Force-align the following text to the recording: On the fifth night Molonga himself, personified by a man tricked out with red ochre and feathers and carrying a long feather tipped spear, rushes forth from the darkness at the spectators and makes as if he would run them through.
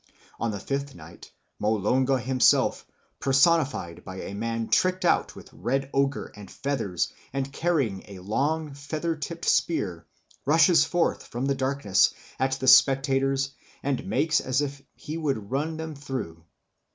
On 0.39 0.49
the 0.49 0.59
fifth 0.59 0.95
night 0.95 1.29
Molonga 1.59 2.19
himself, 2.19 2.87
personified 3.19 4.03
by 4.03 4.21
a 4.21 4.33
man 4.33 4.67
tricked 4.67 5.05
out 5.05 5.35
with 5.35 5.53
red 5.53 5.91
ochre 5.93 6.31
and 6.35 6.49
feathers 6.49 7.13
and 7.33 7.53
carrying 7.53 8.03
a 8.07 8.17
long 8.17 8.73
feather 8.73 9.15
tipped 9.15 9.45
spear, 9.45 10.07
rushes 10.43 10.85
forth 10.85 11.27
from 11.27 11.45
the 11.45 11.53
darkness 11.53 12.15
at 12.39 12.53
the 12.53 12.67
spectators 12.67 13.51
and 13.83 14.07
makes 14.07 14.39
as 14.41 14.59
if 14.59 14.81
he 14.95 15.19
would 15.19 15.51
run 15.51 15.77
them 15.77 15.93
through. 15.93 16.45